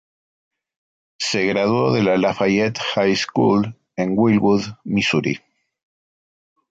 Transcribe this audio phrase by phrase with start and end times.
[1.19, 5.39] Se graduó de la Lafayette High School, en Wildwood, Misuri.